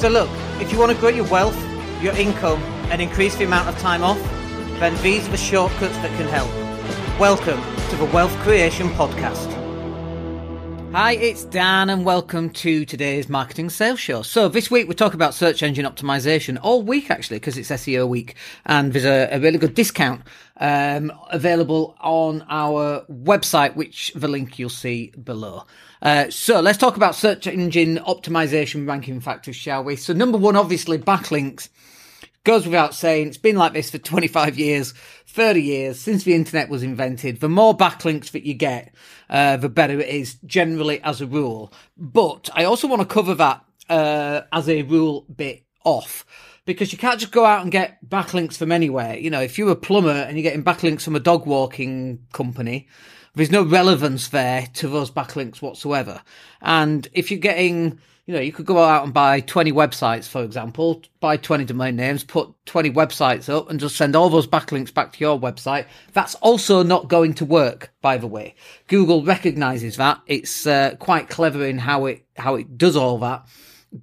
[0.00, 0.30] So look,
[0.62, 1.54] if you want to grow your wealth,
[2.02, 4.18] your income, and increase the amount of time off,
[4.80, 6.48] then these are the shortcuts that can help.
[7.20, 7.60] Welcome
[7.90, 9.59] to the Wealth Creation Podcast.
[10.92, 14.22] Hi, it's Dan, and welcome to today's marketing sales show.
[14.22, 18.08] So, this week we're talking about search engine optimization all week, actually, because it's SEO
[18.08, 18.34] week,
[18.66, 20.22] and there's a, a really good discount
[20.56, 25.64] um, available on our website, which the link you'll see below.
[26.02, 29.94] Uh, so, let's talk about search engine optimization ranking factors, shall we?
[29.94, 31.68] So, number one, obviously, backlinks.
[32.42, 34.94] Goes without saying, it's been like this for 25 years,
[35.26, 37.40] 30 years since the internet was invented.
[37.40, 38.94] The more backlinks that you get,
[39.28, 41.70] uh, the better it is generally as a rule.
[41.98, 46.24] But I also want to cover that, uh, as a rule bit off
[46.64, 49.16] because you can't just go out and get backlinks from anywhere.
[49.16, 52.88] You know, if you're a plumber and you're getting backlinks from a dog walking company,
[53.34, 56.22] there's no relevance there to those backlinks whatsoever.
[56.60, 60.44] And if you're getting you know, you could go out and buy 20 websites, for
[60.44, 64.94] example, buy 20 domain names, put 20 websites up and just send all those backlinks
[64.94, 65.86] back to your website.
[66.12, 68.54] That's also not going to work, by the way.
[68.86, 70.20] Google recognizes that.
[70.28, 73.46] It's uh, quite clever in how it, how it does all that.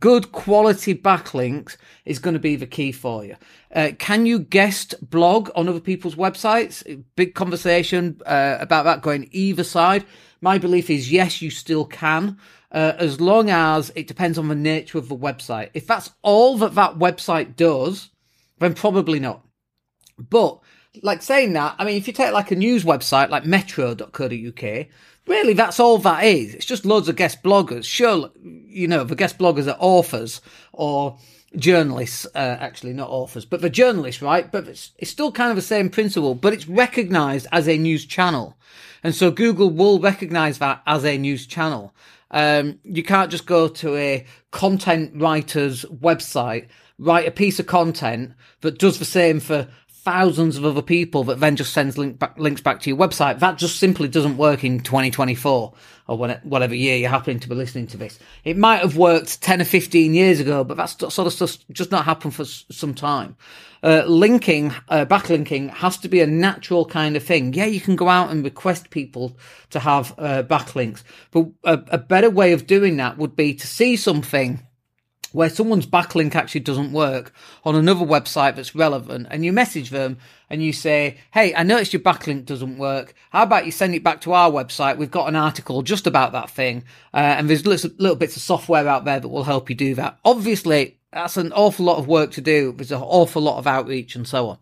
[0.00, 3.36] Good quality backlinks is going to be the key for you.
[3.72, 7.04] Uh, can you guest blog on other people's websites?
[7.14, 10.04] Big conversation uh, about that going either side.
[10.40, 12.38] My belief is yes, you still can
[12.72, 15.70] uh, as long as it depends on the nature of the website.
[15.72, 18.10] If that's all that that website does,
[18.58, 19.46] then probably not.
[20.18, 20.60] But
[21.02, 24.86] like saying that, I mean, if you take like a news website like metro.co.uk,
[25.26, 26.54] really that's all that is.
[26.54, 27.84] It's just loads of guest bloggers.
[27.84, 30.40] Sure, you know, the guest bloggers are authors
[30.72, 31.18] or
[31.56, 34.50] journalists, uh, actually, not authors, but the journalists, right?
[34.50, 38.04] But it's, it's still kind of the same principle, but it's recognized as a news
[38.04, 38.56] channel.
[39.02, 41.94] And so Google will recognize that as a news channel.
[42.30, 46.66] Um, you can't just go to a content writer's website,
[46.98, 49.68] write a piece of content that does the same for
[50.06, 53.40] thousands of other people that then just sends link back, links back to your website.
[53.40, 55.74] That just simply doesn't work in 2024
[56.06, 58.16] or when whatever year you're happening to be listening to this.
[58.44, 61.90] It might have worked 10 or 15 years ago, but that's sort of stuff just
[61.90, 63.36] not happened for some time.
[63.82, 67.52] Uh, linking, uh, backlinking has to be a natural kind of thing.
[67.52, 69.36] Yeah, you can go out and request people
[69.70, 71.02] to have uh, backlinks,
[71.32, 74.60] but a, a better way of doing that would be to see something
[75.36, 77.30] where someone's backlink actually doesn't work
[77.62, 80.16] on another website that's relevant and you message them
[80.48, 83.12] and you say, Hey, I noticed your backlink doesn't work.
[83.28, 84.96] How about you send it back to our website?
[84.96, 86.84] We've got an article just about that thing.
[87.12, 89.94] Uh, and there's little, little bits of software out there that will help you do
[89.96, 90.18] that.
[90.24, 92.72] Obviously, that's an awful lot of work to do.
[92.72, 94.58] There's an awful lot of outreach and so on.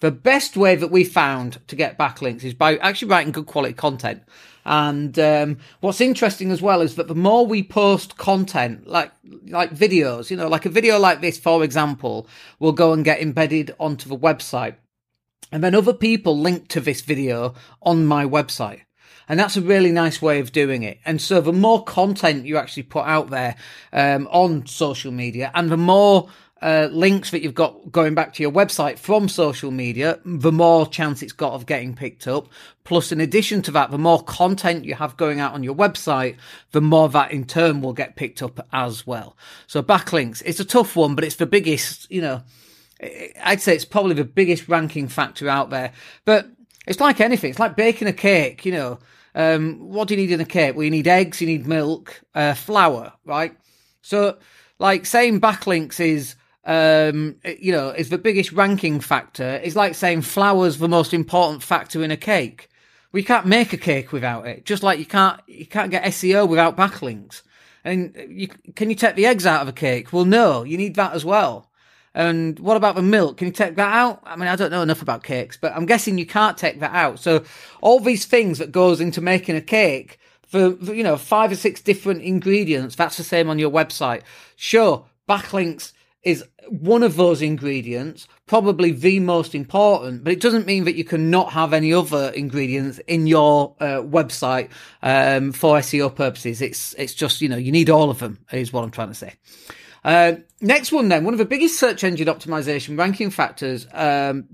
[0.00, 3.74] The best way that we found to get backlinks is by actually writing good quality
[3.74, 4.22] content.
[4.64, 9.12] And um, what's interesting as well is that the more we post content, like
[9.46, 12.26] like videos, you know, like a video like this, for example,
[12.58, 14.76] will go and get embedded onto the website,
[15.52, 18.82] and then other people link to this video on my website.
[19.28, 20.98] And that's a really nice way of doing it.
[21.04, 23.54] And so the more content you actually put out there
[23.92, 26.28] um, on social media, and the more
[26.62, 30.86] uh, links that you've got going back to your website from social media, the more
[30.86, 32.48] chance it's got of getting picked up.
[32.84, 36.36] Plus, in addition to that, the more content you have going out on your website,
[36.72, 39.36] the more that in turn will get picked up as well.
[39.66, 42.42] So backlinks, it's a tough one, but it's the biggest, you know,
[43.42, 45.92] I'd say it's probably the biggest ranking factor out there.
[46.26, 46.48] But
[46.86, 47.50] it's like anything.
[47.50, 48.98] It's like baking a cake, you know.
[49.34, 50.74] Um, what do you need in a cake?
[50.74, 53.56] Well, you need eggs, you need milk, uh, flour, right?
[54.02, 54.38] So,
[54.78, 56.34] like saying backlinks is
[56.64, 59.60] um, you know, is the biggest ranking factor.
[59.62, 62.68] It's like saying flour's the most important factor in a cake.
[63.12, 64.64] We can't make a cake without it.
[64.64, 67.42] Just like you can't, you can't get SEO without backlinks.
[67.82, 70.12] And you, can you take the eggs out of a cake?
[70.12, 71.70] Well, no, you need that as well.
[72.14, 73.38] And what about the milk?
[73.38, 74.20] Can you take that out?
[74.24, 76.92] I mean, I don't know enough about cakes, but I'm guessing you can't take that
[76.92, 77.20] out.
[77.20, 77.44] So
[77.80, 81.80] all these things that goes into making a cake for you know, five or six
[81.80, 84.22] different ingredients, that's the same on your website.
[84.56, 85.92] Sure, backlinks
[86.22, 91.04] is one of those ingredients, probably the most important, but it doesn't mean that you
[91.04, 94.68] cannot have any other ingredients in your uh, website
[95.02, 96.60] um, for SEO purposes.
[96.60, 99.14] It's it's just you know you need all of them is what I'm trying to
[99.14, 99.34] say.
[100.04, 104.48] Uh, next one then, one of the biggest search engine optimization ranking factors um,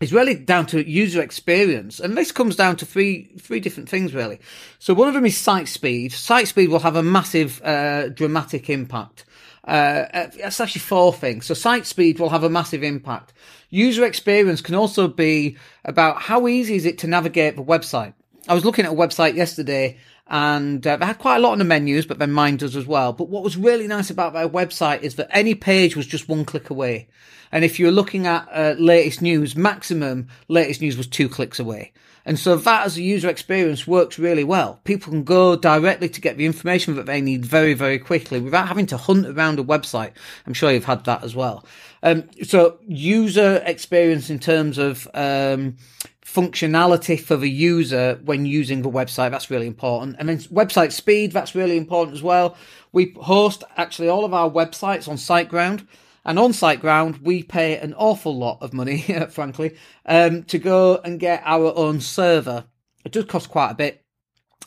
[0.00, 4.12] is really down to user experience, and this comes down to three three different things
[4.12, 4.40] really.
[4.80, 6.12] So one of them is site speed.
[6.12, 9.24] Site speed will have a massive, uh, dramatic impact.
[9.66, 10.04] Uh,
[10.34, 11.46] it's actually four things.
[11.46, 13.32] So site speed will have a massive impact.
[13.70, 18.14] User experience can also be about how easy is it to navigate the website.
[18.48, 19.98] I was looking at a website yesterday
[20.28, 22.86] and uh, they had quite a lot on the menus, but then mine does as
[22.86, 23.12] well.
[23.12, 26.44] But what was really nice about their website is that any page was just one
[26.44, 27.08] click away.
[27.52, 31.92] And if you're looking at uh, latest news, maximum latest news was two clicks away.
[32.26, 34.80] And so that as a user experience works really well.
[34.84, 38.68] People can go directly to get the information that they need very, very quickly without
[38.68, 40.10] having to hunt around a website.
[40.46, 41.64] I'm sure you've had that as well.
[42.02, 45.76] Um, so user experience in terms of, um,
[46.24, 49.30] functionality for the user when using the website.
[49.30, 50.16] That's really important.
[50.18, 52.56] And then website speed, that's really important as well.
[52.92, 55.86] We host actually all of our websites on SiteGround.
[56.26, 58.98] And on SiteGround, we pay an awful lot of money,
[59.30, 62.64] frankly, um, to go and get our own server.
[63.04, 64.04] It does cost quite a bit.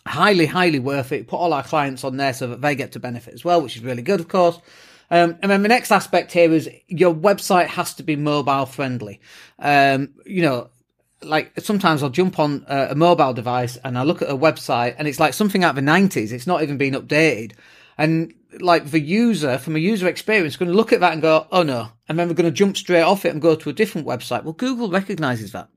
[0.07, 1.27] Highly, highly worth it.
[1.27, 3.75] Put all our clients on there so that they get to benefit as well, which
[3.75, 4.57] is really good, of course.
[5.11, 9.19] Um, and then the next aspect here is your website has to be mobile friendly.
[9.59, 10.69] Um, you know,
[11.21, 14.95] like sometimes I'll jump on a, a, mobile device and I look at a website
[14.97, 16.31] and it's like something out of the 90s.
[16.31, 17.53] It's not even been updated.
[17.99, 21.45] And like the user, from a user experience, going to look at that and go,
[21.51, 21.89] oh no.
[22.07, 24.45] And then we're going to jump straight off it and go to a different website.
[24.45, 25.67] Well, Google recognizes that.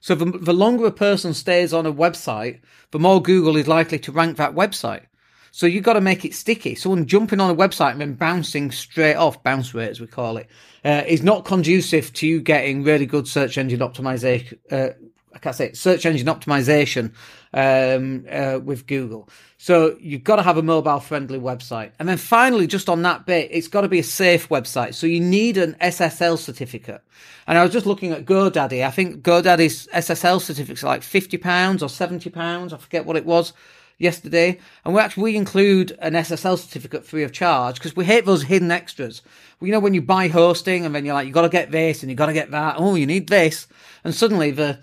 [0.00, 2.60] So the, the longer a person stays on a website,
[2.92, 5.02] the more Google is likely to rank that website.
[5.50, 6.76] So you've got to make it sticky.
[6.76, 10.38] Someone jumping on a website and then bouncing straight off, bounce rate as we call
[10.38, 10.48] it,
[10.82, 14.58] uh, is not conducive to you getting really good search engine optimization.
[14.70, 14.94] Uh,
[15.34, 17.12] I can't say it, search engine optimization
[17.52, 19.28] um, uh, with Google.
[19.58, 21.92] So you've got to have a mobile friendly website.
[21.98, 24.94] And then finally, just on that bit, it's got to be a safe website.
[24.94, 27.02] So you need an SSL certificate.
[27.46, 28.86] And I was just looking at GoDaddy.
[28.86, 32.72] I think GoDaddy's SSL certificates are like £50 or £70.
[32.72, 33.52] I forget what it was
[33.98, 38.24] yesterday, and we actually we include an SSL certificate free of charge because we hate
[38.24, 39.22] those hidden extras.
[39.60, 42.02] You know when you buy hosting and then you're like, you got to get this
[42.02, 42.76] and you got to get that.
[42.78, 43.66] Oh, you need this,
[44.02, 44.78] and suddenly the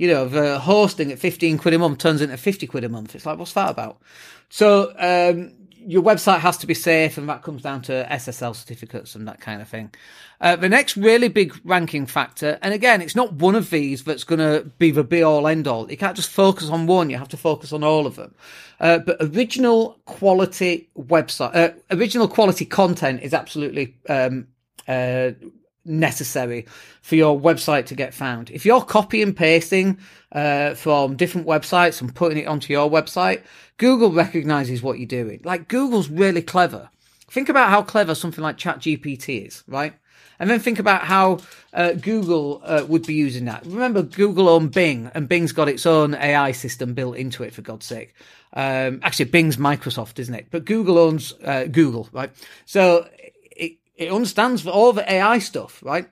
[0.00, 3.14] you know the hosting at 15 quid a month turns into 50 quid a month.
[3.14, 4.00] It's like, what's that about?
[4.48, 9.14] So um, your website has to be safe, and that comes down to SSL certificates
[9.14, 9.92] and that kind of thing.
[10.40, 14.24] Uh, the next really big ranking factor, and again, it's not one of these that's
[14.24, 15.90] going to be the be all end all.
[15.90, 18.34] You can't just focus on one; you have to focus on all of them.
[18.80, 24.48] Uh, but original quality website, uh, original quality content is absolutely um,
[24.88, 25.32] uh,
[25.84, 26.66] necessary
[27.02, 28.50] for your website to get found.
[28.50, 29.98] If you're copy and pasting
[30.32, 33.42] uh, from different websites and putting it onto your website,
[33.78, 35.40] Google recognizes what you're doing.
[35.44, 36.90] Like Google's really clever.
[37.28, 39.94] Think about how clever something like ChatGPT is, right?
[40.40, 41.40] And then think about how
[41.74, 43.64] uh, Google uh, would be using that.
[43.66, 47.60] Remember, Google owned Bing, and Bing's got its own AI system built into it, for
[47.60, 48.14] God's sake.
[48.54, 50.46] Um, actually, Bing's Microsoft, isn't it?
[50.50, 52.30] But Google owns uh, Google, right?
[52.64, 53.06] So
[54.00, 56.08] it understands all the AI stuff, right?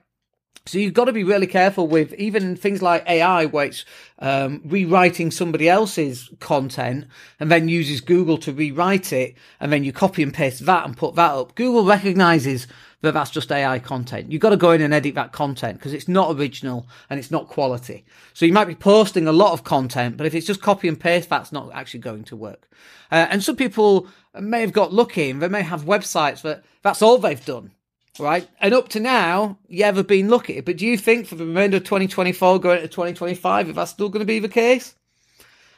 [0.67, 3.83] So you've got to be really careful with even things like AI, where it's
[4.19, 7.07] um, rewriting somebody else's content
[7.39, 10.95] and then uses Google to rewrite it, and then you copy and paste that and
[10.95, 11.55] put that up.
[11.55, 12.67] Google recognizes
[13.01, 14.31] that that's just AI content.
[14.31, 17.31] You've got to go in and edit that content because it's not original and it's
[17.31, 18.05] not quality.
[18.35, 20.99] So you might be posting a lot of content, but if it's just copy and
[20.99, 22.69] paste, that's not actually going to work.
[23.11, 24.07] Uh, and some people
[24.39, 27.71] may have got lucky and they may have websites that that's all they've done
[28.19, 28.47] right?
[28.59, 30.61] And up to now, you've ever been lucky.
[30.61, 34.09] But do you think for the remainder of 2024 going into 2025, if that's still
[34.09, 34.95] going to be the case?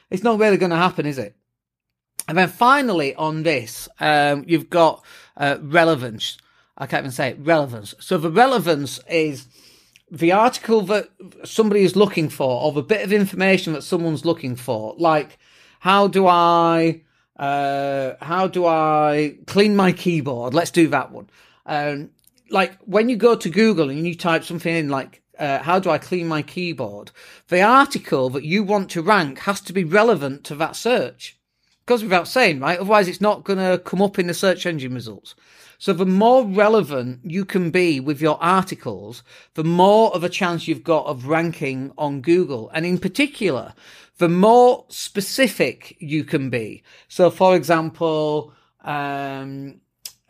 [0.10, 1.36] It's not really going to happen, is it?
[2.28, 5.04] And then finally on this, um, you've got
[5.38, 6.38] uh, relevance.
[6.78, 7.96] I can't even say it, relevance.
[8.00, 9.48] So the relevance is
[10.10, 11.10] the article that
[11.46, 14.96] somebody is looking for or the bit of information that someone's looking for.
[14.98, 15.40] Like,
[15.80, 17.02] how do I,
[17.38, 20.54] uh, how do I clean my keyboard?
[20.54, 21.30] Let's do that one.
[21.66, 22.12] Um,
[22.52, 25.90] like when you go to Google and you type something in like uh, how do
[25.90, 27.12] I clean my keyboard?
[27.48, 31.40] The article that you want to rank has to be relevant to that search.
[31.88, 32.78] Goes without saying, right?
[32.78, 35.34] Otherwise, it's not going to come up in the search engine results.
[35.80, 39.24] So the more relevant you can be with your articles,
[39.56, 42.70] the more of a chance you've got of ranking on Google.
[42.76, 43.74] And in particular,
[44.20, 46.84] the more specific you can be.
[47.08, 48.54] So for example,
[48.84, 49.81] um,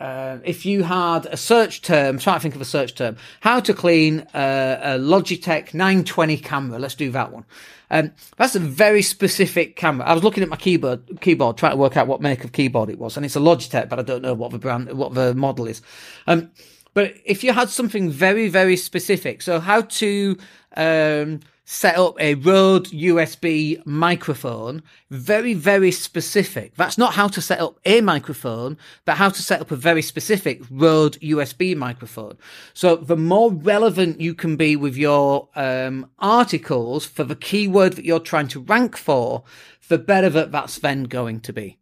[0.01, 3.60] uh, if you had a search term, try to think of a search term, how
[3.60, 6.79] to clean a, Logitech 920 camera.
[6.79, 7.46] Let's do that one.
[7.91, 10.08] Um, that's a very specific camera.
[10.08, 12.89] I was looking at my keyboard, keyboard, trying to work out what make of keyboard
[12.89, 15.36] it was, and it's a Logitech, but I don't know what the brand, what the
[15.36, 15.84] model is.
[16.25, 16.50] Um,
[16.96, 20.36] but if you had something very, very specific, so how to
[20.77, 21.41] um,
[21.72, 26.75] set up a Rode USB microphone, very, very specific.
[26.75, 30.01] That's not how to set up a microphone, but how to set up a very
[30.01, 32.38] specific Rode USB microphone.
[32.74, 38.04] So the more relevant you can be with your um, articles for the keyword that
[38.04, 39.44] you're trying to rank for,
[39.88, 41.78] the better that that's then going to be.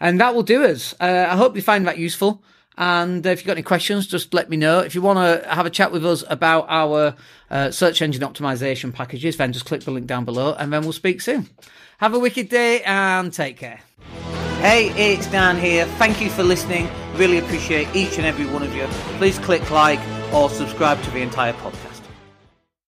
[0.00, 0.94] And that will do us.
[0.98, 2.42] Uh, I hope you find that useful.
[2.78, 4.80] And if you've got any questions, just let me know.
[4.80, 7.16] If you want to have a chat with us about our
[7.50, 10.92] uh, search engine optimization packages, then just click the link down below and then we'll
[10.92, 11.48] speak soon.
[11.98, 13.80] Have a wicked day and take care.
[14.60, 15.86] Hey, it's Dan here.
[15.98, 16.88] Thank you for listening.
[17.14, 18.86] Really appreciate each and every one of you.
[19.18, 20.00] Please click like
[20.32, 21.85] or subscribe to the entire podcast.